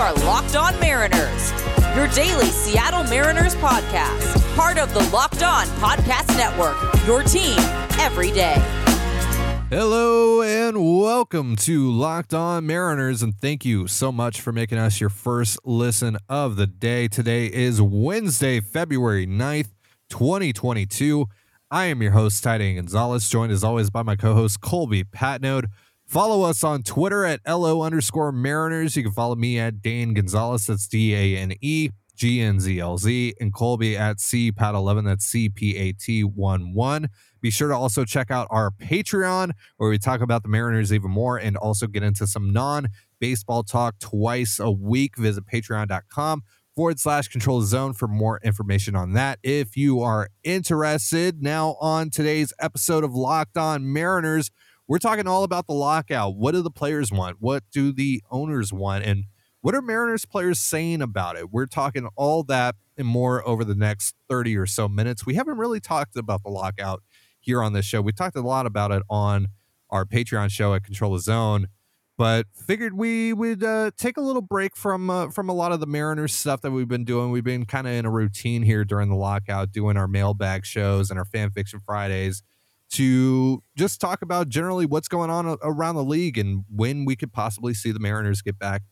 [0.00, 1.52] are Locked On Mariners,
[1.94, 6.74] your daily Seattle Mariners podcast, part of the Locked On Podcast Network,
[7.06, 7.58] your team
[8.00, 8.54] every day.
[9.68, 15.02] Hello and welcome to Locked On Mariners, and thank you so much for making us
[15.02, 17.06] your first listen of the day.
[17.06, 19.68] Today is Wednesday, February 9th,
[20.08, 21.26] 2022.
[21.70, 25.66] I am your host, Ty Gonzalez, joined as always by my co host, Colby Patnode.
[26.10, 28.96] Follow us on Twitter at LO underscore Mariners.
[28.96, 30.66] You can follow me at Dane Gonzalez.
[30.66, 33.34] That's D A N E G N Z L Z.
[33.40, 35.04] And Colby at C Pat 11.
[35.04, 37.08] That's C P A T 1 1.
[37.40, 41.12] Be sure to also check out our Patreon where we talk about the Mariners even
[41.12, 42.88] more and also get into some non
[43.20, 45.16] baseball talk twice a week.
[45.16, 46.42] Visit patreon.com
[46.74, 49.38] forward slash control zone for more information on that.
[49.44, 54.50] If you are interested, now on today's episode of Locked On Mariners,
[54.90, 56.34] we're talking all about the lockout.
[56.34, 57.36] What do the players want?
[57.38, 59.04] What do the owners want?
[59.04, 59.26] And
[59.60, 61.52] what are Mariners players saying about it?
[61.52, 65.24] We're talking all that and more over the next 30 or so minutes.
[65.24, 67.04] We haven't really talked about the lockout
[67.38, 68.02] here on this show.
[68.02, 69.46] We talked a lot about it on
[69.90, 71.68] our Patreon show at Control the Zone,
[72.18, 75.78] but figured we would uh, take a little break from uh, from a lot of
[75.78, 77.30] the Mariners stuff that we've been doing.
[77.30, 81.10] We've been kind of in a routine here during the lockout, doing our mailbag shows
[81.10, 82.42] and our fan fiction Fridays
[82.90, 87.32] to just talk about generally what's going on around the league and when we could
[87.32, 88.82] possibly see the Mariners get back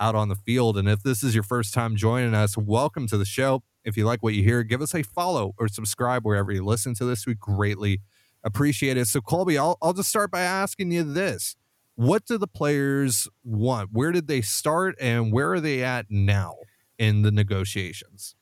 [0.00, 0.78] out on the field.
[0.78, 3.62] And if this is your first time joining us, welcome to the show.
[3.84, 6.94] If you like what you hear, give us a follow or subscribe wherever you listen
[6.94, 7.26] to this.
[7.26, 8.00] We greatly
[8.44, 9.06] appreciate it.
[9.06, 11.56] So, Colby, I'll, I'll just start by asking you this
[11.96, 13.90] What do the players want?
[13.92, 16.54] Where did they start and where are they at now
[16.98, 18.36] in the negotiations?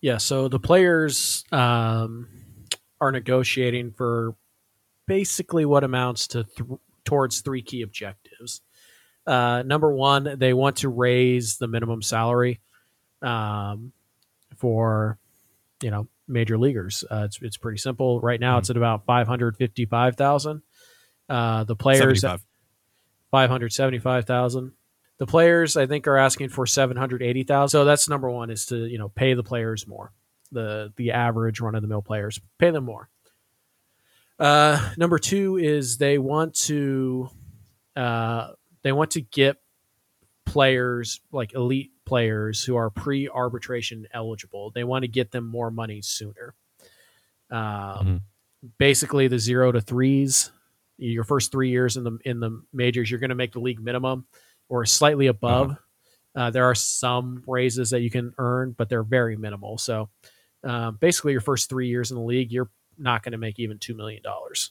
[0.00, 2.28] Yeah, so the players, um,
[3.02, 4.36] are negotiating for
[5.08, 8.60] basically what amounts to th- towards three key objectives.
[9.26, 12.60] Uh, number one, they want to raise the minimum salary
[13.20, 13.92] um,
[14.56, 15.18] for
[15.82, 17.04] you know major leaguers.
[17.10, 18.20] Uh, it's it's pretty simple.
[18.20, 18.60] Right now, mm-hmm.
[18.60, 20.62] it's at about five hundred fifty five thousand.
[21.28, 22.24] Uh, the players
[23.32, 24.72] five hundred seventy five thousand.
[25.18, 27.80] The players, I think, are asking for seven hundred eighty thousand.
[27.80, 30.12] So that's number one is to you know pay the players more
[30.52, 32.40] the the average run of the mill players.
[32.58, 33.08] Pay them more.
[34.38, 37.28] Uh, number two is they want to
[37.96, 38.48] uh,
[38.82, 39.56] they want to get
[40.44, 44.70] players like elite players who are pre arbitration eligible.
[44.70, 46.54] They want to get them more money sooner.
[47.50, 48.16] Um, mm-hmm.
[48.78, 50.50] Basically, the zero to threes,
[50.98, 53.80] your first three years in the in the majors, you're going to make the league
[53.80, 54.26] minimum
[54.68, 55.70] or slightly above.
[55.70, 55.78] Uh-huh.
[56.34, 59.76] Uh, there are some raises that you can earn, but they're very minimal.
[59.76, 60.08] So
[60.64, 63.78] um, basically your first three years in the league, you're not going to make even
[63.78, 64.22] $2 million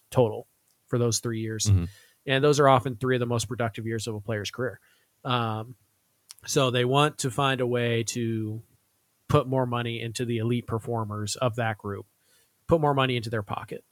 [0.10, 0.48] total
[0.88, 1.66] for those three years.
[1.66, 1.86] Mm-hmm.
[2.28, 4.80] And those are often three of the most productive years of a player's career.
[5.24, 5.76] Um,
[6.46, 8.62] so they want to find a way to
[9.28, 12.06] put more money into the elite performers of that group,
[12.68, 13.84] put more money into their pocket.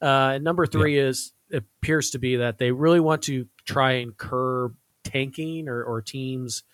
[0.00, 1.08] Uh, and number three yeah.
[1.08, 4.74] is it appears to be that they really want to try and curb
[5.04, 6.64] tanking or, or teams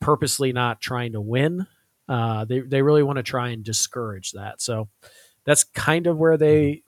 [0.00, 1.66] purposely not trying to win
[2.08, 4.60] uh, they they really want to try and discourage that.
[4.60, 4.88] So
[5.44, 6.82] that's kind of where they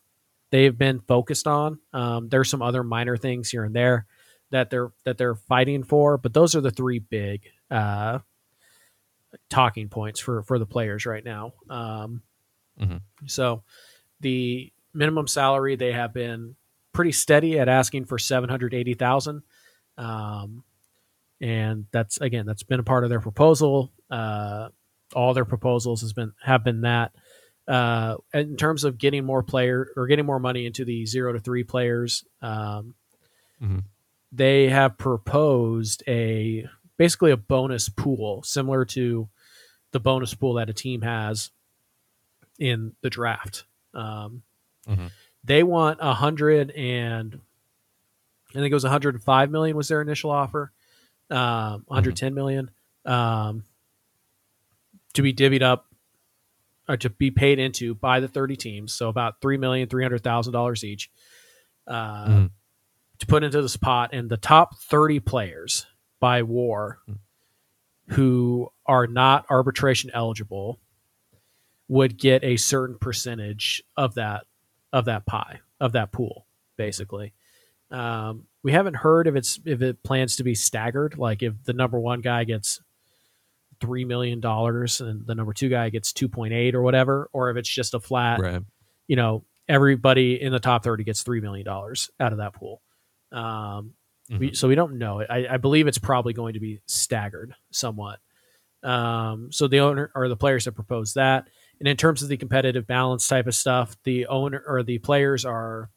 [0.51, 1.79] they've been focused on.
[1.93, 4.07] Um, there's some other minor things here and there
[4.51, 8.21] that they're that they're fighting for, but those are the three big uh,
[9.49, 11.53] talking points for for the players right now.
[11.69, 12.23] Um,
[12.81, 12.99] mm-hmm.
[13.27, 13.63] So
[14.21, 16.57] the minimum salary they have been
[16.93, 19.43] pretty steady at asking for seven hundred eighty thousand.
[19.99, 20.63] Um,
[21.41, 23.93] and that's again that's been a part of their proposal.
[24.11, 24.69] Uh,
[25.15, 27.13] all their proposals has been have been that.
[27.69, 31.41] Uh, in terms of getting more player or getting more money into the zero to
[31.41, 32.95] three players, um,
[33.61, 33.79] mm-hmm.
[34.31, 36.65] they have proposed a
[36.97, 39.29] basically a bonus pool similar to
[39.91, 41.51] the bonus pool that a team has
[42.59, 43.65] in the draft.
[43.95, 44.43] Um,
[44.89, 45.07] mm-hmm.
[45.43, 47.41] They want a hundred and
[48.51, 50.73] I think it was 105 million was their initial offer.
[51.31, 52.35] Um, 110 mm-hmm.
[52.35, 52.71] million.
[53.05, 53.65] Um,
[55.17, 55.87] to be divvied up
[56.89, 58.93] or to be paid into by the 30 teams.
[58.93, 61.11] So about three million, three hundred thousand dollars each
[61.87, 62.51] uh, mm.
[63.19, 64.11] to put into this pot.
[64.13, 65.87] And the top 30 players
[66.21, 67.19] by war mm.
[68.09, 70.79] who are not arbitration eligible
[71.89, 74.45] would get a certain percentage of that
[74.93, 76.47] of that pie of that pool,
[76.77, 77.33] basically.
[77.91, 81.73] Um, we haven't heard if it's if it plans to be staggered, like if the
[81.73, 82.81] number one guy gets
[83.81, 87.51] three million dollars and the number two guy gets two point eight or whatever, or
[87.51, 88.63] if it's just a flat, right.
[89.07, 92.83] you know, everybody in the top thirty gets three million dollars out of that pool.
[93.33, 93.93] Um,
[94.29, 95.23] We, so we don't know.
[95.23, 98.19] I, I believe it's probably going to be staggered somewhat.
[98.83, 101.47] Um, so the owner or the players have proposed that.
[101.79, 105.45] And in terms of the competitive balance type of stuff, the owner or the players
[105.45, 105.91] are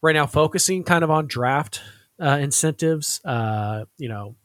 [0.00, 1.82] right now focusing kind of on draft
[2.18, 3.20] uh, incentives.
[3.26, 4.36] Uh, you know,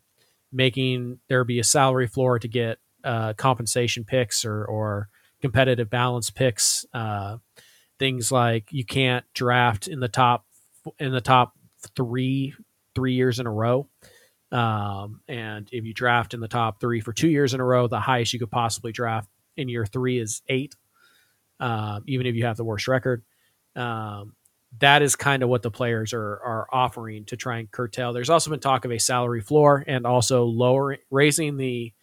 [0.52, 5.10] making there be a salary floor to get uh, compensation picks or or
[5.42, 6.86] competitive balance picks.
[6.94, 7.38] Uh,
[7.98, 10.46] things like you can't draft in the top
[10.98, 11.54] in the top
[11.96, 12.54] three
[12.96, 13.88] three years in a row.
[14.52, 17.88] Um, and if you draft in the top three for two years in a row,
[17.88, 20.76] the highest you could possibly draft in year three is eight,
[21.60, 23.24] um, even if you have the worst record.
[23.76, 24.34] Um,
[24.78, 28.14] that is kind of what the players are are offering to try and curtail.
[28.14, 31.94] There's also been talk of a salary floor and also lowering raising the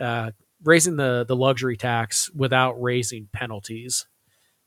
[0.00, 0.30] uh,
[0.64, 4.06] raising the the luxury tax without raising penalties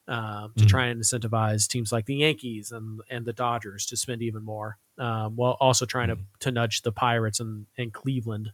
[0.08, 0.68] um, to mm.
[0.68, 4.78] try and incentivize teams like the Yankees and and the Dodgers to spend even more,
[4.98, 6.18] um, while also trying mm.
[6.18, 8.52] to to nudge the Pirates and and Cleveland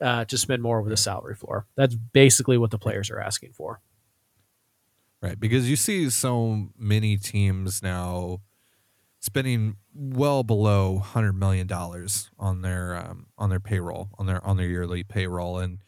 [0.00, 1.66] uh, to spend more with a salary floor.
[1.76, 3.80] That's basically what the players are asking for.
[5.22, 8.38] Right, because you see so many teams now
[9.20, 14.56] spending well below hundred million dollars on their um, on their payroll on their on
[14.56, 15.80] their yearly payroll, and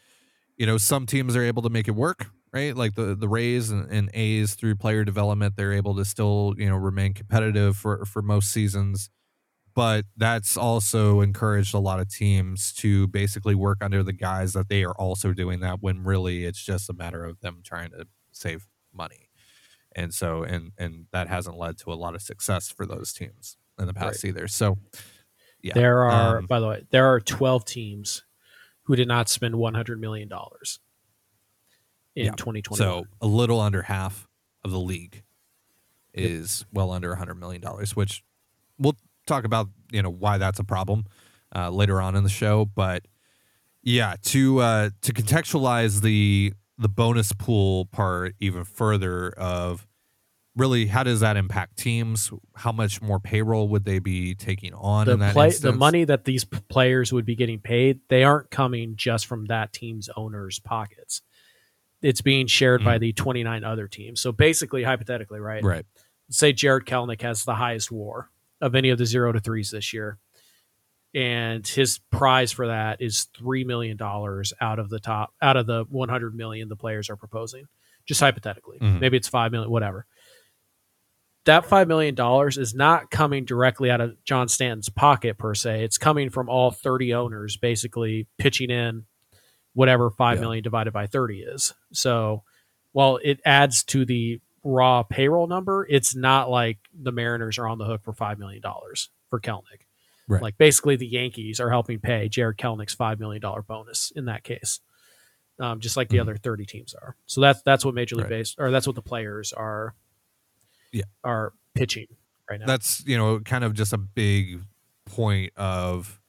[0.57, 2.75] you know some teams are able to make it work, right?
[2.75, 6.69] Like the the Rays and, and A's through player development, they're able to still you
[6.69, 9.09] know remain competitive for for most seasons.
[9.75, 14.69] But that's also encouraged a lot of teams to basically work under the guise that
[14.69, 18.07] they are also doing that when really it's just a matter of them trying to
[18.33, 19.22] save money
[19.95, 23.57] and so and and that hasn't led to a lot of success for those teams
[23.79, 24.29] in the past right.
[24.29, 24.77] either so
[25.61, 28.23] yeah there are um, by the way there are 12 teams
[28.83, 30.79] who did not spend 100 million dollars
[32.15, 32.31] in yeah.
[32.31, 34.27] 2020 so a little under half
[34.63, 35.23] of the league
[36.13, 36.67] is yep.
[36.73, 38.23] well under 100 million dollars which
[38.77, 41.05] we'll talk about you know why that's a problem
[41.55, 42.65] uh, later on in the show.
[42.65, 43.05] But
[43.81, 46.53] yeah, to uh, to contextualize the
[46.83, 49.87] the bonus pool part even further of
[50.55, 52.31] really how does that impact teams?
[52.55, 56.03] How much more payroll would they be taking on the in that play, The money
[56.03, 60.59] that these players would be getting paid, they aren't coming just from that team's owners'
[60.59, 61.21] pockets.
[62.01, 62.85] It's being shared mm.
[62.85, 64.21] by the 29 other teams.
[64.21, 65.63] So basically, hypothetically, right?
[65.63, 65.85] Right.
[66.29, 68.29] Say jarred Kelenic has the highest WAR
[68.61, 70.17] of any of the zero to threes this year.
[71.15, 75.67] And his prize for that is three million dollars out of the top out of
[75.67, 77.65] the one hundred million the players are proposing.
[78.05, 78.79] Just hypothetically.
[78.79, 78.99] Mm-hmm.
[78.99, 80.05] Maybe it's five million, whatever.
[81.45, 85.83] That five million dollars is not coming directly out of John Stanton's pocket per se.
[85.83, 89.05] It's coming from all 30 owners basically pitching in
[89.73, 90.41] whatever five yeah.
[90.41, 91.73] million divided by 30 is.
[91.91, 92.43] So
[92.91, 97.77] while it adds to the raw payroll number, it's not like the Mariners are on
[97.77, 99.85] the hook for five million dollars for Kelenic.
[100.27, 100.41] Right.
[100.41, 104.43] Like basically, the Yankees are helping pay Jarred Kelenic's five million dollar bonus in that
[104.43, 104.79] case,
[105.59, 106.29] um, just like the mm-hmm.
[106.29, 107.15] other thirty teams are.
[107.25, 108.29] So that's that's what Major League right.
[108.29, 109.95] Base or that's what the players are,
[110.91, 112.07] yeah, are pitching
[112.49, 112.65] right now.
[112.65, 114.61] That's you know kind of just a big
[115.05, 116.21] point of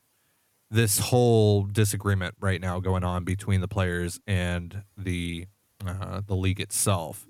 [0.70, 5.46] this whole disagreement right now going on between the players and the
[5.87, 7.26] uh, the league itself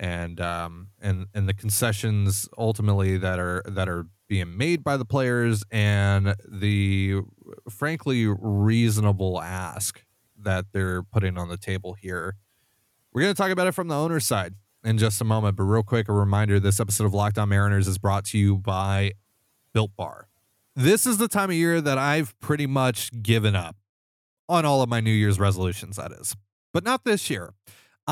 [0.00, 5.04] and um, and and the concessions ultimately that are that are being made by the
[5.04, 7.20] players and the
[7.68, 10.04] frankly reasonable ask
[10.38, 12.36] that they're putting on the table here.
[13.12, 14.54] We're going to talk about it from the owner's side
[14.84, 17.88] in just a moment, but real quick, a reminder: this episode of Locked On Mariners
[17.88, 19.12] is brought to you by
[19.74, 20.28] Built Bar.
[20.76, 23.74] This is the time of year that I've pretty much given up
[24.48, 25.96] on all of my New Year's resolutions.
[25.96, 26.36] That is,
[26.72, 27.52] but not this year.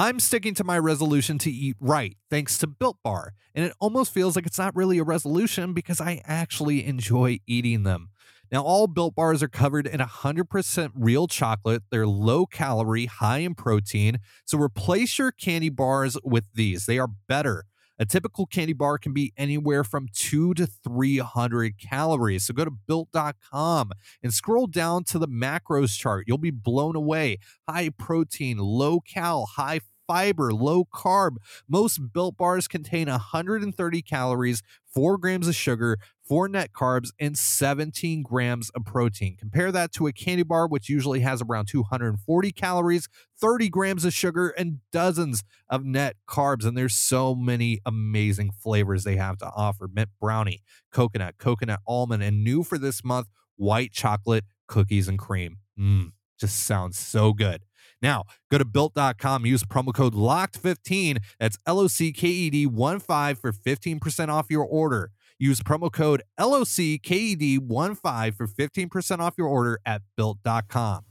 [0.00, 4.14] I'm sticking to my resolution to eat right thanks to Built Bar, and it almost
[4.14, 8.10] feels like it's not really a resolution because I actually enjoy eating them.
[8.52, 11.82] Now, all Built Bars are covered in 100% real chocolate.
[11.90, 14.20] They're low calorie, high in protein.
[14.44, 16.86] So replace your candy bars with these.
[16.86, 17.64] They are better.
[17.98, 22.44] A typical candy bar can be anywhere from two to 300 calories.
[22.44, 23.90] So go to built.com
[24.22, 26.24] and scroll down to the macros chart.
[26.28, 27.38] You'll be blown away.
[27.68, 31.36] High protein, low cal, high fiber, low carb.
[31.68, 34.62] Most built bars contain 130 calories,
[34.92, 39.36] 4 grams of sugar, 4 net carbs, and 17 grams of protein.
[39.38, 43.08] Compare that to a candy bar, which usually has around 240 calories,
[43.40, 46.64] 30 grams of sugar, and dozens of net carbs.
[46.64, 52.22] And there's so many amazing flavors they have to offer mint brownie, coconut, coconut almond,
[52.22, 55.58] and new for this month, white chocolate, cookies, and cream.
[55.78, 57.62] Mmm, just sounds so good.
[58.00, 61.18] Now, go to built.com, use promo code LOCKED15.
[61.38, 65.10] That's L O C K E D 1 5 for 15% off your order.
[65.38, 71.04] Use promo code LOCKED15 for 15% off your order at built.com.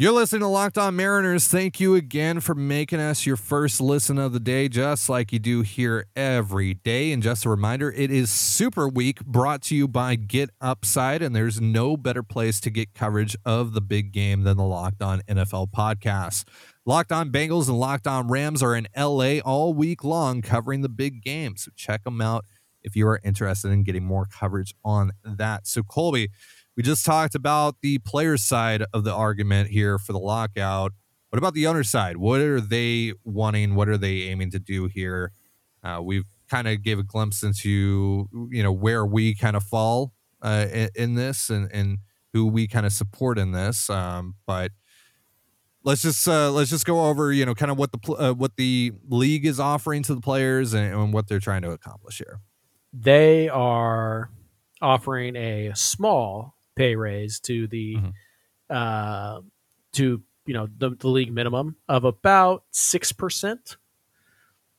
[0.00, 1.46] You're listening to Locked On Mariners.
[1.46, 5.38] Thank you again for making us your first listen of the day, just like you
[5.38, 7.12] do here every day.
[7.12, 11.36] And just a reminder, it is Super Week brought to you by Get Upside, and
[11.36, 15.20] there's no better place to get coverage of the big game than the Locked On
[15.28, 16.44] NFL podcast.
[16.86, 20.88] Locked On Bengals and Locked On Rams are in LA all week long covering the
[20.88, 21.58] big game.
[21.58, 22.46] So check them out
[22.82, 25.66] if you are interested in getting more coverage on that.
[25.66, 26.30] So, Colby,
[26.76, 30.92] we just talked about the player side of the argument here for the lockout.
[31.30, 32.16] What about the owner side?
[32.16, 33.74] What are they wanting?
[33.74, 35.32] What are they aiming to do here?
[35.82, 40.12] Uh, we've kind of gave a glimpse into you know where we kind of fall
[40.42, 41.98] uh, in, in, this and and
[42.32, 43.88] who we kind of support in this.
[43.88, 44.72] Um, but
[45.84, 48.56] let's just uh, let's just go over you know kind of what the uh, what
[48.56, 52.40] the league is offering to the players and, and what they're trying to accomplish here.
[52.92, 54.30] They are
[54.82, 58.08] offering a small pay raise to the mm-hmm.
[58.70, 59.40] uh,
[59.92, 63.76] to you know the, the league minimum of about six percent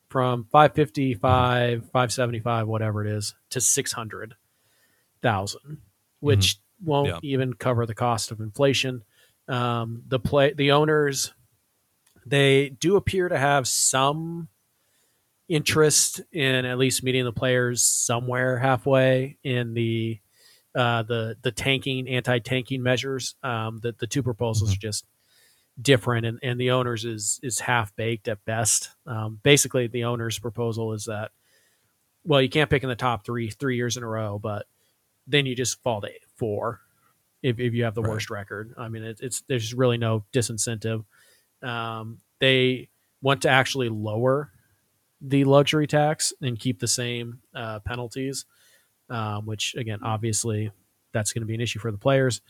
[0.10, 4.36] from 555 575 whatever it is to 600000
[6.20, 6.90] which mm-hmm.
[6.90, 7.20] won't yeah.
[7.22, 9.04] even cover the cost of inflation
[9.48, 11.36] um, the play the owners
[12.26, 14.48] they do appear to have some
[15.48, 20.20] interest in at least meeting the players somewhere halfway in the
[20.76, 23.36] uh, the the tanking anti tanking measures.
[23.44, 24.78] Um, the the two proposals mm-hmm.
[24.78, 25.06] are just
[25.82, 28.90] different, and, and the owners is is half baked at best.
[29.06, 31.32] Um, basically, the owners' proposal is that
[32.24, 34.66] well, you can't pick in the top three three years in a row, but
[35.28, 36.82] then you just fall to four
[37.42, 38.12] if, if you have the right.
[38.12, 38.74] worst record.
[38.78, 41.04] I mean, it, it's there's really no disincentive.
[41.62, 42.90] Um, they
[43.22, 44.52] want to actually lower
[45.22, 48.46] the luxury tax and keep the same uh, penalties
[49.12, 50.72] um, which again, obviously,
[51.12, 52.42] that's going to be an issue for the players.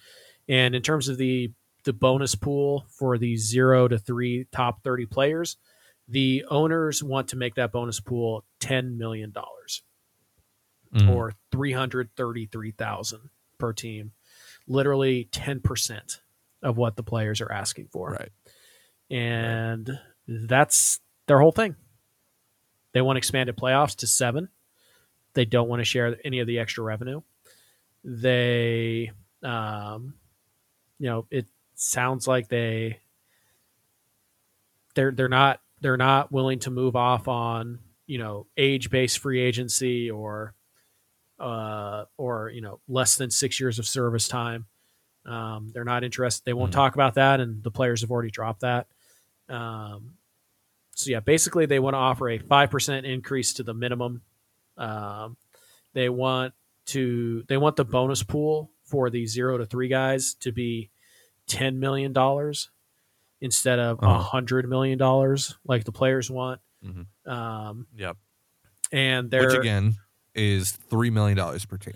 [0.48, 1.52] And in terms of the
[1.84, 5.58] the bonus pool for the zero to three top thirty players,
[6.08, 9.84] the owners want to make that bonus pool ten million dollars
[10.94, 11.10] mm.
[11.10, 14.12] or three hundred thirty three thousand per team,
[14.68, 16.22] literally ten percent
[16.62, 18.12] of what the players are asking for.
[18.12, 18.32] Right,
[19.10, 21.76] and that's their whole thing.
[22.94, 24.50] They want expanded playoffs to seven
[25.34, 27.22] they don't want to share any of the extra revenue.
[28.04, 29.12] They,
[29.44, 30.16] um,
[31.00, 33.00] you know, it sounds like they
[34.96, 39.40] they're they're not they're not willing to move off on you know age based free
[39.40, 40.54] agency or
[41.40, 44.66] uh, or you know less than six years of service time.
[45.26, 46.44] Um, they're not interested.
[46.46, 46.80] They won't mm-hmm.
[46.80, 48.88] talk about that, and the players have already dropped that.
[49.50, 50.16] Um,
[50.96, 54.22] so yeah, basically they want to offer a five percent increase to the minimum
[54.82, 55.38] um,
[55.94, 56.54] they want
[56.88, 60.90] to they want the bonus pool for the zero to three guys to be
[61.48, 62.70] ten million dollars
[63.40, 64.20] instead of a uh-huh.
[64.20, 66.60] hundred million dollars like the players want.
[66.86, 67.32] Mm-hmm.
[67.32, 68.18] Um, yep.
[68.92, 69.98] And they're which again
[70.34, 71.96] is three million dollars per team.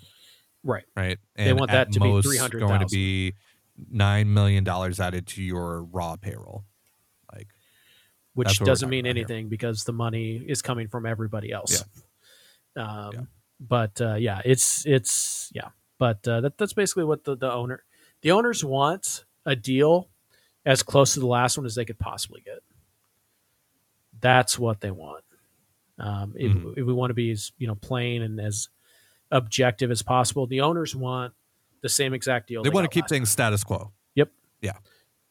[0.63, 0.84] Right.
[0.96, 1.18] Right.
[1.36, 2.60] And they want that to be three hundred.
[2.60, 3.34] Going to be
[3.92, 6.65] nine million dollars added to your raw payroll.
[7.34, 7.48] Like,
[8.34, 9.50] which doesn't mean anything here.
[9.50, 11.74] because the money is coming from everybody else.
[11.74, 12.01] Yeah.
[12.75, 13.22] Um, yeah.
[13.60, 15.70] But uh, yeah, it's it's yeah.
[15.98, 17.84] But uh, that, that's basically what the, the owner
[18.22, 20.10] the owners want a deal
[20.65, 22.60] as close to the last one as they could possibly get.
[24.20, 25.24] That's what they want.
[25.98, 26.72] Um, if, mm-hmm.
[26.75, 28.70] if we want to be as you know plain and as
[29.32, 31.34] objective as possible, the owners want
[31.82, 32.63] the same exact deal.
[32.63, 33.53] They, they want to keep things time.
[33.53, 33.91] status quo.
[34.15, 34.32] Yep.
[34.62, 34.77] Yeah.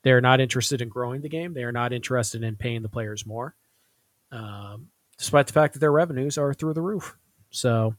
[0.03, 1.55] They're not interested in growing the game.
[1.55, 3.55] They are not interested in paying the players more,
[4.31, 7.17] um, despite the fact that their revenues are through the roof.
[7.55, 7.95] So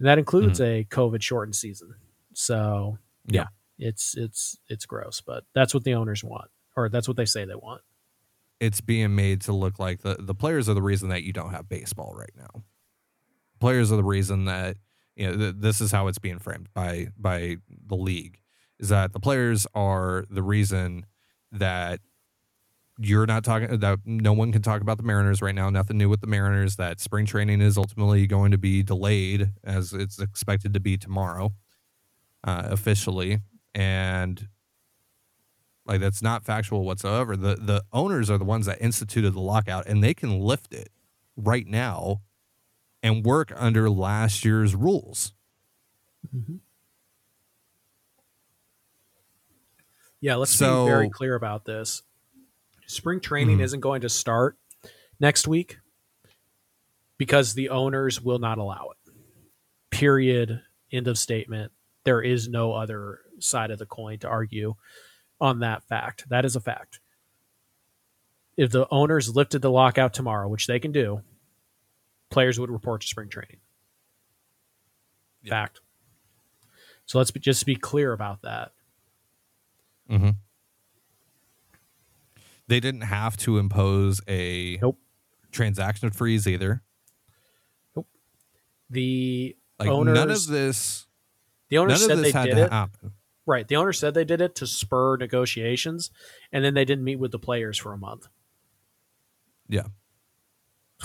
[0.00, 0.80] that includes mm-hmm.
[0.80, 1.94] a COVID shortened season.
[2.32, 3.46] So yeah,
[3.78, 7.24] yeah, it's it's it's gross, but that's what the owners want, or that's what they
[7.24, 7.82] say they want.
[8.60, 11.50] It's being made to look like the the players are the reason that you don't
[11.50, 12.64] have baseball right now.
[13.60, 14.76] Players are the reason that
[15.16, 18.40] you know th- this is how it's being framed by by the league
[18.78, 21.06] is that the players are the reason
[21.52, 22.00] that
[22.98, 25.68] you're not talking that no one can talk about the Mariners right now.
[25.68, 26.76] Nothing new with the Mariners.
[26.76, 31.52] That spring training is ultimately going to be delayed as it's expected to be tomorrow,
[32.44, 33.40] uh, officially,
[33.74, 34.48] and
[35.86, 37.36] like that's not factual whatsoever.
[37.36, 40.90] The the owners are the ones that instituted the lockout, and they can lift it
[41.36, 42.22] right now
[43.02, 45.32] and work under last year's rules.
[46.34, 46.56] Mm-hmm.
[50.20, 52.02] Yeah, let's so, be very clear about this
[52.86, 53.64] spring training mm-hmm.
[53.64, 54.56] isn't going to start
[55.20, 55.78] next week
[57.18, 59.12] because the owners will not allow it.
[59.90, 60.62] Period.
[60.92, 61.72] End of statement.
[62.04, 64.74] There is no other side of the coin to argue
[65.40, 66.28] on that fact.
[66.28, 67.00] That is a fact.
[68.56, 71.22] If the owners lifted the lockout tomorrow, which they can do,
[72.30, 73.58] players would report to spring training.
[75.42, 75.50] Yeah.
[75.50, 75.80] Fact.
[77.06, 78.72] So let's be, just be clear about that.
[80.10, 80.30] Mm-hmm.
[82.68, 84.98] They didn't have to impose a Nope.
[85.52, 86.82] transaction freeze either.
[87.94, 88.06] Nope.
[88.90, 91.06] The Like owners, none of this,
[91.68, 92.72] the owners said they had did to it.
[92.72, 93.12] happen.
[93.46, 93.68] Right.
[93.68, 96.10] The owner said they did it to spur negotiations,
[96.50, 98.28] and then they didn't meet with the players for a month.
[99.68, 99.86] Yeah.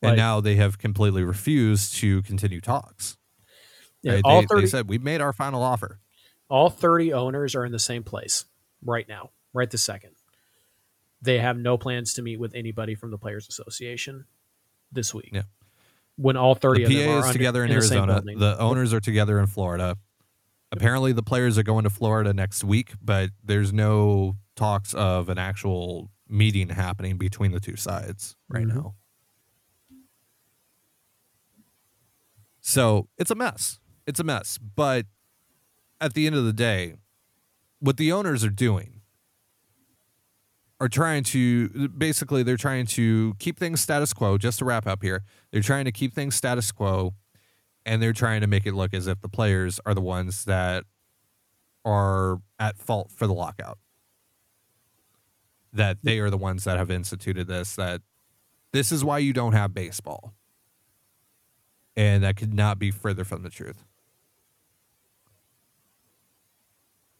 [0.00, 3.16] Like- and now they have completely refused to continue talks.
[4.02, 4.22] Yeah, Right?
[4.24, 5.98] all They, 30, they said we've made our final offer.
[6.48, 8.44] all 30 owners are in the same place
[8.80, 10.12] right now, right this second.
[11.20, 14.24] They have no plans to meet with anybody from the Players Association
[14.92, 15.30] this week.
[15.32, 15.42] Yeah.
[16.16, 18.12] When all 30 The of them PA are is under- together in, the same Arizona.
[18.22, 18.38] building.
[18.38, 19.96] The owners are together in Florida.
[20.70, 25.38] Apparently, the players are going to Florida next week, but there's no talks of an
[25.38, 28.74] actual meeting happening between the two sides right Mhm.
[28.74, 28.94] now.
[32.60, 33.78] So it's a mess.
[34.06, 34.58] It's a mess.
[34.58, 35.06] But
[36.00, 36.96] at the end of the day,
[37.80, 38.97] what the owners are doing
[40.80, 45.02] are trying to basically they're trying to keep things status quo just to wrap up
[45.02, 47.14] here they're trying to keep things status quo
[47.88, 50.84] and they're trying to make it look as if the players are the ones that
[51.86, 53.78] are at fault for the lockout.
[55.72, 58.02] That they are the ones that have instituted this that
[58.72, 60.34] this is why you don't have baseball.
[61.96, 63.84] And that could not be further from the truth.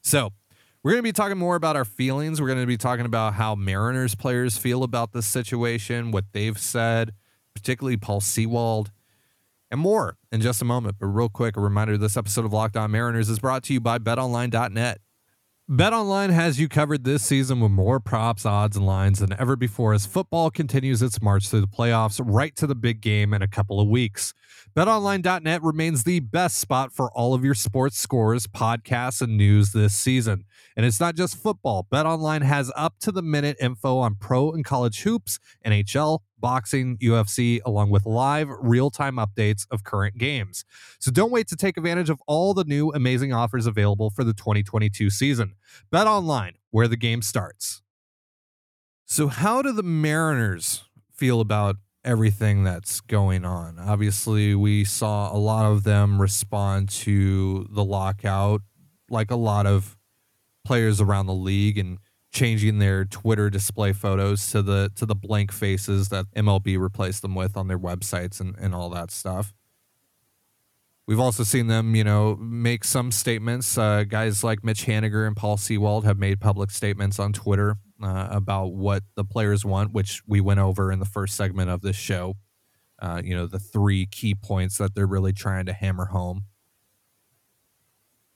[0.03, 0.33] So
[0.83, 2.41] we're going to be talking more about our feelings.
[2.41, 6.59] We're going to be talking about how Mariners players feel about this situation, what they've
[6.59, 7.15] said,
[7.55, 8.93] particularly Paul Sewald,
[9.71, 10.97] and more in just a moment.
[11.01, 13.81] But real quick, a reminder this episode of Locked On Mariners is brought to you
[13.81, 15.01] by betonline.net.
[15.71, 19.93] BetOnline has you covered this season with more props, odds, and lines than ever before
[19.93, 23.49] as football continues its march through the playoffs right to the big game in a
[23.49, 24.33] couple of weeks.
[24.77, 29.95] BetOnline.net remains the best spot for all of your sports scores, podcasts, and news this
[29.95, 30.45] season.
[30.77, 31.87] And it's not just football.
[31.93, 37.61] BetOnline has up to the minute info on pro and college hoops, NHL, boxing, UFC,
[37.67, 40.65] along with live real time updates of current games.
[41.01, 44.35] So don't wait to take advantage of all the new amazing offers available for the
[44.35, 45.55] 2022 season.
[45.91, 47.83] Bet online, where the game starts.
[49.11, 53.79] So, how do the Mariners feel about everything that's going on?
[53.79, 58.63] Obviously, we saw a lot of them respond to the lockout,
[59.11, 59.97] like a lot of
[60.65, 61.99] players around the league, and
[62.33, 67.35] changing their Twitter display photos to the to the blank faces that MLB replaced them
[67.35, 69.55] with on their websites and, and all that stuff.
[71.09, 73.79] We've also seen them, you know, make some statements.
[73.79, 78.29] Uh, guys like Mitch Haniger and Paul Sewald have made public statements on Twitter uh,
[78.31, 81.97] about what the players want, which we went over in the first segment of this
[81.97, 82.35] show.
[82.99, 86.45] Uh, you know, the three key points that they're really trying to hammer home.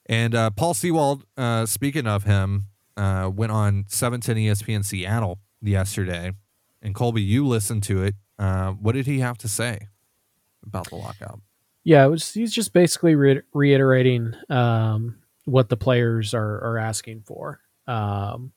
[0.07, 6.33] And uh, Paul Sewald, uh, speaking of him, uh, went on 710 ESPN Seattle yesterday.
[6.81, 8.15] And Colby, you listened to it.
[8.39, 9.89] What did he have to say
[10.65, 11.43] about the lockout?
[11.85, 17.61] Yeah, was, he's just basically re- reiterating um, what the players are, are asking for.
[17.87, 18.53] Um,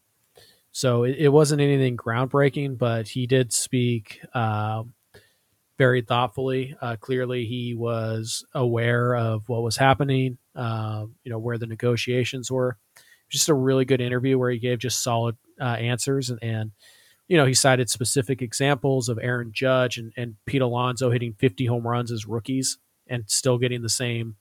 [0.72, 4.94] so it, it wasn't anything groundbreaking, but he did speak um,
[5.78, 6.76] very thoughtfully.
[6.80, 10.38] Uh, clearly, he was aware of what was happening.
[10.56, 12.78] Um, you know where the negotiations were.
[13.30, 16.72] Just a really good interview where he gave just solid uh, answers and, and
[17.28, 21.66] you know, he cited specific examples of Aaron Judge and, and Pete Alonso hitting 50
[21.66, 24.36] home runs as rookies and still getting the same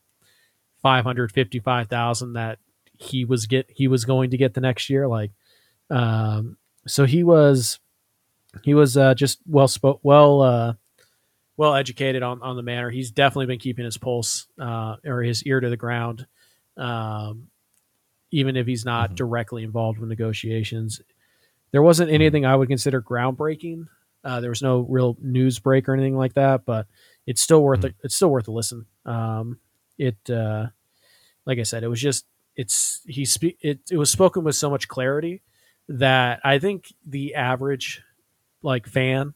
[0.83, 2.59] 555,000 that
[2.99, 5.33] he was get he was going to get the next year like
[5.91, 7.81] um so he was
[8.63, 10.75] he was uh, just well spoke well uh
[11.57, 15.43] well educated on on the manner he's definitely been keeping his pulse uh or his
[15.45, 16.27] ear to the ground
[16.77, 17.49] um
[18.31, 19.17] even if he's not Mhm.
[19.17, 21.01] directly involved with negotiations.
[21.71, 23.87] There wasn't anything i would consider groundbreaking.
[24.25, 26.87] Uh, there was no real news break or anything like that but
[27.27, 27.91] it's still worth Mhm.
[27.91, 27.95] it.
[28.05, 28.87] It's still worth a listen.
[29.07, 29.61] Um,
[29.99, 30.69] it, uh,
[31.47, 34.71] like I said, it was just it's he spe- it it was spoken with so
[34.71, 35.43] much clarity
[35.89, 38.03] that I think the average
[38.63, 39.35] like fan,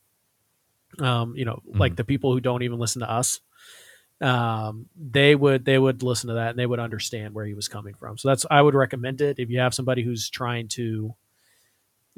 [1.01, 3.40] um, you know, like the people who don't even listen to us,
[4.20, 7.68] um, they would they would listen to that and they would understand where he was
[7.68, 8.18] coming from.
[8.18, 11.14] So that's I would recommend it if you have somebody who's trying to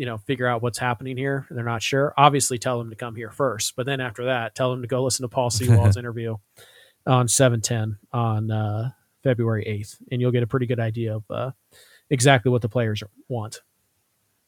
[0.01, 3.15] you know figure out what's happening here they're not sure obviously tell them to come
[3.15, 6.37] here first but then after that tell them to go listen to paul Sewald's interview
[7.07, 8.91] on 710 on uh,
[9.23, 11.51] February 8th, and you'll get a pretty good idea of uh,
[12.09, 13.61] exactly what the players want.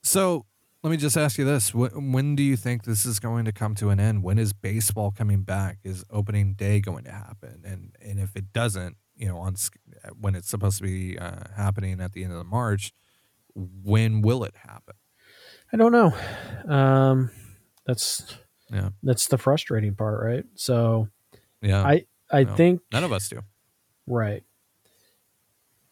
[0.02, 0.46] So
[0.82, 3.74] let me just ask you this: When do you think this is going to come
[3.76, 4.22] to an end?
[4.22, 5.78] When is baseball coming back?
[5.84, 7.62] Is opening day going to happen?
[7.64, 9.54] And and if it doesn't, you know, on
[10.18, 12.92] when it's supposed to be uh, happening at the end of the March,
[13.54, 14.96] when will it happen?
[15.72, 16.14] I don't know.
[16.72, 17.30] Um,
[17.86, 18.36] that's
[18.70, 20.44] yeah, that's the frustrating part, right?
[20.54, 21.08] So
[21.60, 23.40] yeah, I I no, think none of us do.
[24.06, 24.42] Right.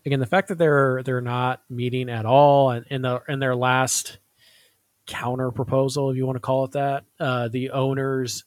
[0.04, 3.56] Again, the fact that they're they're not meeting at all, and in the in their
[3.56, 4.18] last
[5.06, 8.44] counter proposal, if you want to call it that, uh, the owners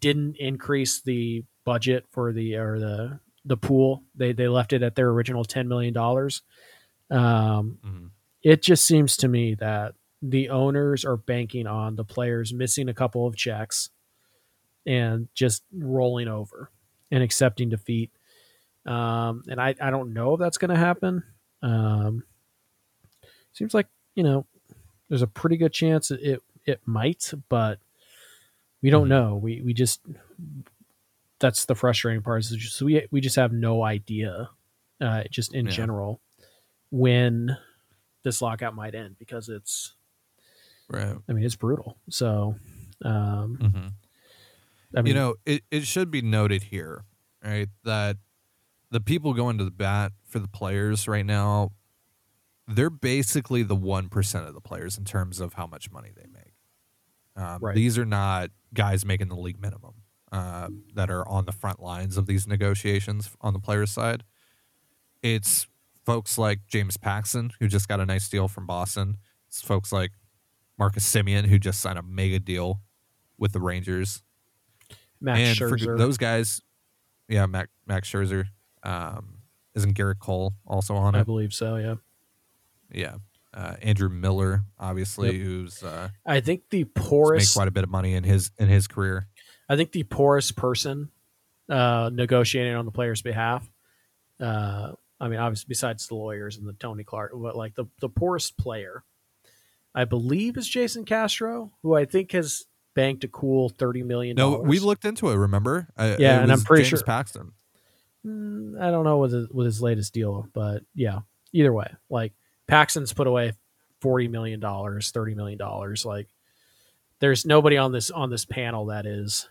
[0.00, 4.02] didn't increase the budget for the or the the pool.
[4.14, 6.42] They they left it at their original ten million dollars.
[7.10, 8.06] Um, mm-hmm.
[8.42, 12.94] It just seems to me that the owners are banking on the players missing a
[12.94, 13.90] couple of checks
[14.86, 16.70] and just rolling over
[17.10, 18.10] and accepting defeat.
[18.86, 21.22] Um, and I, I don't know if that's going to happen.
[21.62, 22.22] Um,
[23.52, 24.46] seems like, you know,
[25.08, 27.78] there's a pretty good chance it, it might, but
[28.82, 29.10] we don't mm-hmm.
[29.10, 29.36] know.
[29.36, 30.00] We, we just,
[31.40, 34.50] that's the frustrating part is just, we, we just have no idea,
[35.00, 35.72] uh, just in yeah.
[35.72, 36.20] general
[36.90, 37.56] when
[38.22, 39.94] this lockout might end because it's,
[40.88, 41.16] right.
[41.28, 41.98] I mean, it's brutal.
[42.10, 42.56] So,
[43.04, 43.86] um, mm-hmm.
[44.96, 47.04] I mean, you know, it, it should be noted here,
[47.44, 48.16] right, that
[48.90, 51.72] the people going to the bat for the players right now,
[52.68, 56.54] they're basically the 1% of the players in terms of how much money they make.
[57.36, 57.74] Um, right.
[57.74, 59.94] These are not guys making the league minimum
[60.32, 64.24] uh, that are on the front lines of these negotiations on the players' side.
[65.22, 65.66] It's
[66.04, 69.18] folks like James Paxton, who just got a nice deal from Boston.
[69.48, 70.12] It's folks like
[70.78, 72.80] Marcus Semien, who just signed a mega deal
[73.38, 74.22] with the Rangers.
[75.20, 75.84] Max and Scherzer.
[75.84, 76.60] for those guys,
[77.28, 78.46] yeah, Max, Max Scherzer.
[78.82, 79.38] Um,
[79.74, 81.20] isn't Gerrit Cole also on I it?
[81.22, 81.76] I believe so.
[81.76, 81.94] Yeah.
[82.92, 83.16] Yeah.
[83.52, 85.46] Uh, Andrew Miller, obviously, yep.
[85.46, 88.68] who's uh, I think the poorest made quite a bit of money in his in
[88.68, 89.28] his career.
[89.68, 91.10] I think the poorest person
[91.70, 93.66] uh, negotiating on the player's behalf.
[94.38, 98.10] Uh, I mean, obviously, besides the lawyers and the Tony Clark, but like the the
[98.10, 99.04] poorest player,
[99.96, 104.36] I believe, is Jason Castro, who I think has banked a cool thirty million.
[104.36, 105.34] No, we looked into it.
[105.36, 105.88] Remember?
[105.98, 107.52] yeah, and I'm pretty James sure Paxton.
[108.24, 111.20] Mm, I don't know with his, with his latest deal, but yeah.
[111.52, 112.34] Either way, like
[112.66, 113.54] Paxton's put away
[114.00, 116.04] forty million dollars, thirty million dollars.
[116.04, 116.28] Like,
[117.20, 119.48] there's nobody on this on this panel that is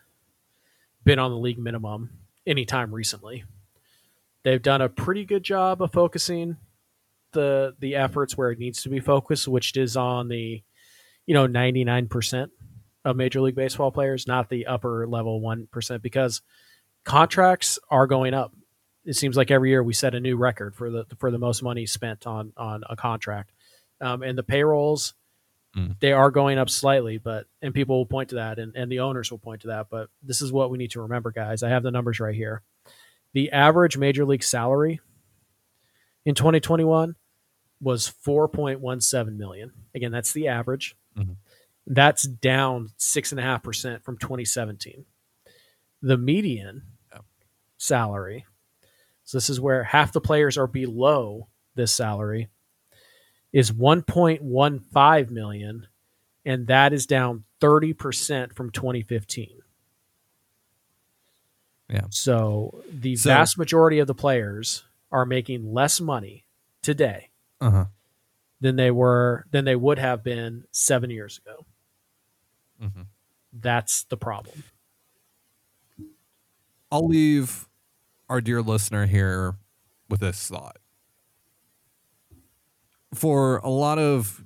[1.04, 2.12] been on the league minimum
[2.46, 3.46] anytime recently.
[4.44, 6.58] They've done a pretty good job of focusing
[7.36, 10.64] the the efforts where it needs to be focused, which is on the
[11.28, 12.52] you know ninety nine percent
[13.06, 16.42] of Major League Baseball players, not the upper level one percent, because
[17.04, 18.52] contracts are going up
[19.06, 21.62] it seems like every year we set a new record for the for the most
[21.62, 23.52] money spent on on a contract,
[24.02, 25.14] um, and the payrolls
[25.78, 25.96] mm.
[26.00, 29.00] they are going up slightly, but and people will point to that, and and the
[29.00, 29.88] owners will point to that.
[29.90, 31.64] But this is what we need to remember, guys.
[31.64, 32.64] I have the numbers right here.
[33.34, 35.00] The average major league salary
[36.26, 37.16] in 2021
[37.82, 39.72] was 4.17 million.
[39.94, 40.96] Again, that's the average.
[41.18, 41.34] Mm-hmm.
[41.88, 45.06] That's down six and a half percent from 2017.
[46.02, 46.84] The median
[47.78, 48.46] salary
[49.26, 52.50] so this is where half the players are below this salary
[53.52, 55.88] is 1.15 million
[56.46, 59.62] and that is down 30% from 2015.
[61.90, 62.02] Yeah.
[62.12, 66.46] So the so, vast majority of the players are making less money
[66.84, 67.30] today
[67.66, 67.86] uh-huh.
[68.62, 71.66] than they were than they would have been 7 years ago.
[72.82, 73.02] Mm-hmm.
[73.54, 74.64] That's the problem.
[76.92, 77.68] I'll leave
[78.30, 79.56] our dear listener here
[80.10, 80.78] with this thought.
[83.14, 84.44] For a lot of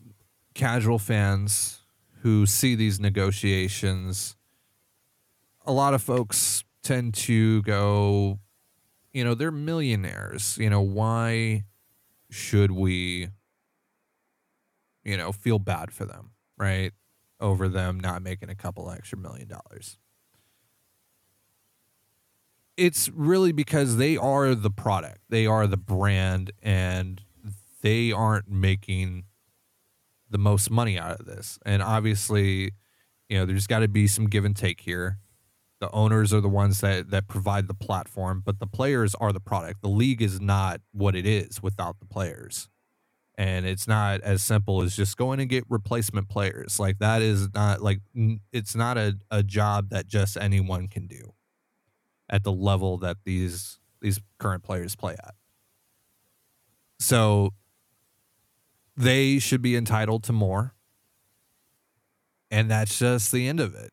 [0.53, 1.79] casual fans
[2.21, 4.35] who see these negotiations,
[5.65, 8.39] a lot of folks tend to go,
[9.11, 10.57] you know, they're millionaires.
[10.57, 11.65] You know, why
[12.29, 13.29] should we,
[15.03, 16.91] you know, feel bad for them, right?
[17.39, 19.97] Over them not making a couple extra million dollars
[22.79, 27.21] it's really because they are the product, they are the brand, and
[27.81, 29.25] they aren't making
[30.29, 31.59] the most money out of this.
[31.65, 32.71] And obviously,
[33.27, 35.17] you know, there's got to be some give and take here.
[35.79, 39.39] The owners are the ones that that provide the platform, but the players are the
[39.39, 39.81] product.
[39.81, 42.67] The league is not what it is without the players.
[43.37, 46.77] And it's not as simple as just going and get replacement players.
[46.77, 48.01] Like that is not like
[48.51, 51.33] it's not a, a job that just anyone can do
[52.29, 55.35] at the level that these these current players play at.
[56.99, 57.53] So
[58.97, 60.73] they should be entitled to more.
[62.51, 63.91] And that's just the end of it.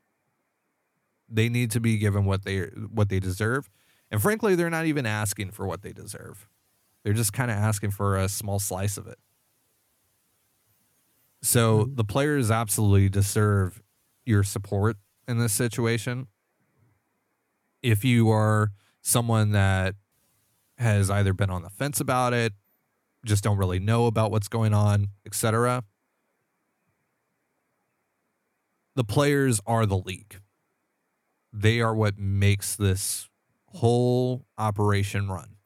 [1.29, 2.61] They need to be given what they
[2.93, 3.69] what they deserve.
[4.11, 6.49] And frankly, they're not even asking for what they deserve.
[7.03, 9.19] They're just kind of asking for a small slice of it.
[11.43, 11.95] So mm-hmm.
[11.95, 13.83] the players absolutely deserve
[14.25, 14.97] your support
[15.29, 16.27] in this situation.
[17.83, 19.95] If you are someone that
[20.79, 22.53] has either been on the fence about it,
[23.25, 25.85] just don't really know about what's going on, etc.
[28.95, 30.41] The players are the league.
[31.53, 33.29] They are what makes this
[33.69, 35.57] whole operation run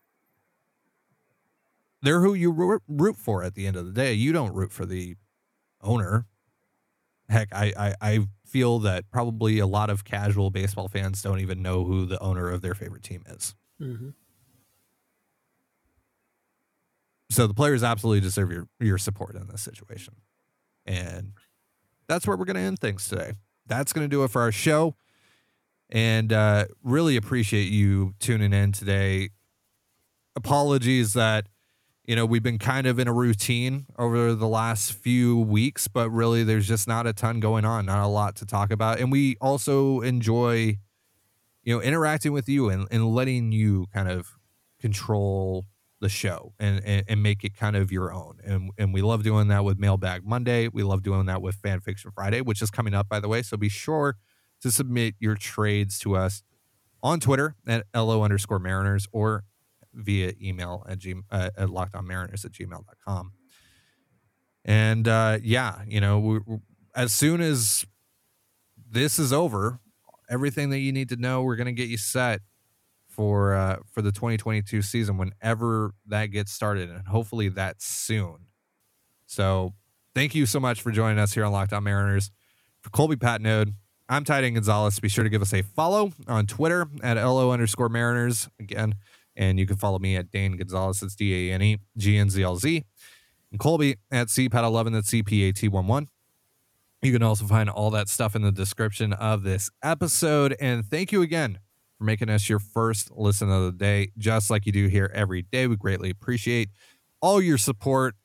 [2.02, 4.12] they're who you root for at the end of the day.
[4.14, 5.16] You don't root for the
[5.82, 6.26] owner.
[7.28, 11.62] Heck, I, I, I feel that probably a lot of casual baseball fans don't even
[11.62, 13.54] know who the owner of their favorite team is.
[13.80, 14.10] Mm-hmm.
[17.30, 20.14] So the players absolutely deserve your, your support in this situation.
[20.84, 21.34] And
[22.08, 23.34] that's where we're going to end things today.
[23.66, 24.96] That's going to do it for our show.
[25.90, 29.30] And uh, really appreciate you tuning in today.
[30.36, 31.46] Apologies that
[32.10, 36.10] you know, we've been kind of in a routine over the last few weeks, but
[36.10, 38.98] really there's just not a ton going on, not a lot to talk about.
[38.98, 40.78] And we also enjoy,
[41.62, 44.26] you know, interacting with you and, and letting you kind of
[44.80, 45.66] control
[46.00, 48.38] the show and, and, and make it kind of your own.
[48.44, 50.66] And, and we love doing that with Mailbag Monday.
[50.66, 53.42] We love doing that with Fan Fiction Friday, which is coming up, by the way.
[53.42, 54.16] So be sure
[54.62, 56.42] to submit your trades to us
[57.02, 59.44] on Twitter at LO underscore Mariners or
[59.94, 63.32] via email at, g, uh, at lockedonmariners at gmail.com.
[64.64, 66.58] And uh, yeah, you know, we, we,
[66.94, 67.84] as soon as
[68.90, 69.80] this is over,
[70.28, 72.40] everything that you need to know, we're going to get you set
[73.08, 78.46] for uh, for the 2022 season whenever that gets started, and hopefully that's soon.
[79.26, 79.74] So,
[80.14, 82.30] thank you so much for joining us here on Locked On Mariners.
[82.82, 83.74] For Colby Patnode,
[84.10, 84.98] I'm Titan Gonzalez.
[84.98, 88.48] Be sure to give us a follow on Twitter at LO underscore Mariners.
[88.58, 88.96] Again,
[89.36, 90.98] and you can follow me at Dane Gonzalez.
[90.98, 92.82] That's D A N E G N Z L Z.
[93.52, 94.92] And Colby at CPAT11.
[94.94, 96.08] That's CPAT11.
[97.02, 100.56] You can also find all that stuff in the description of this episode.
[100.60, 101.60] And thank you again
[101.96, 105.42] for making us your first listen of the day, just like you do here every
[105.42, 105.68] day.
[105.68, 106.70] We greatly appreciate
[107.20, 108.16] all your support.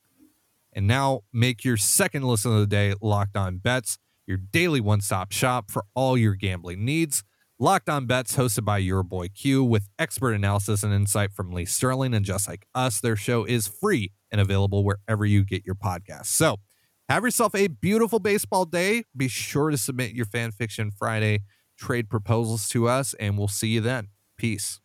[0.73, 5.01] And now make your second listen of the day locked on bets, your daily one
[5.01, 7.23] stop shop for all your gambling needs.
[7.57, 11.65] Locked on Bets, hosted by your boy Q, with expert analysis and insight from Lee
[11.65, 12.13] Sterling.
[12.13, 16.25] And just like us, their show is free and available wherever you get your podcasts.
[16.25, 16.57] So
[17.07, 19.03] have yourself a beautiful baseball day.
[19.15, 21.43] Be sure to submit your Fan Fiction Friday
[21.77, 24.09] trade proposals to us, and we'll see you then.
[24.37, 24.79] Peace.